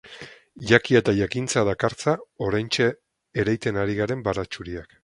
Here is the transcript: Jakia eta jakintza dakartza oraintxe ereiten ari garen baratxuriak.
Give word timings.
Jakia 0.69 1.01
eta 1.03 1.13
jakintza 1.19 1.63
dakartza 1.69 2.17
oraintxe 2.47 2.89
ereiten 3.45 3.83
ari 3.85 4.01
garen 4.03 4.27
baratxuriak. 4.31 4.97